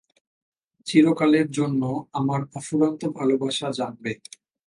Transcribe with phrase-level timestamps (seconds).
[0.87, 1.81] চিরকালের জন্য
[2.13, 4.11] আমার অফুরন্ত ভালবাসা জানবে।